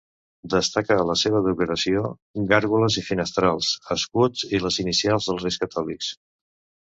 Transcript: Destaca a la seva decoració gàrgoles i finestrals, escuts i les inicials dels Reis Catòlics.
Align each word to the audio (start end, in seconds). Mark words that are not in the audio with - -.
Destaca 0.51 0.95
a 0.99 1.03
la 1.09 1.15
seva 1.23 1.41
decoració 1.47 2.01
gàrgoles 2.53 2.97
i 3.01 3.05
finestrals, 3.11 3.69
escuts 3.97 4.47
i 4.57 4.61
les 4.65 4.79
inicials 4.85 5.29
dels 5.31 5.47
Reis 5.49 5.61
Catòlics. 5.65 6.09